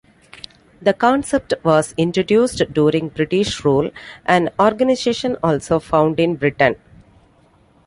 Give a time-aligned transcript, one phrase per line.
[0.81, 3.91] The concept was introduced during British rule,
[4.25, 6.75] an organisation also found in Britain.